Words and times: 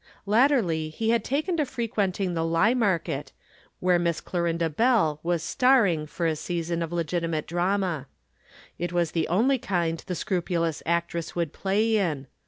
Latterly 0.25 0.89
he 0.89 1.11
had 1.11 1.23
taken 1.23 1.57
to 1.57 1.65
frequenting 1.67 2.33
the 2.33 2.43
Lymarket, 2.43 3.31
where 3.79 3.99
Miss 3.99 4.19
Clorinda 4.19 4.67
Bell 4.67 5.19
was 5.21 5.43
"starring" 5.43 6.07
for 6.07 6.25
a 6.25 6.35
season 6.35 6.81
of 6.81 6.91
legitimate 6.91 7.45
drama. 7.45 8.07
It 8.79 8.91
was 8.91 9.11
the 9.11 9.27
only 9.27 9.59
kind 9.59 9.99
the 10.07 10.15
scrupulous 10.15 10.81
actress 10.87 11.35
would 11.35 11.53
play 11.53 11.97
in. 11.97 12.25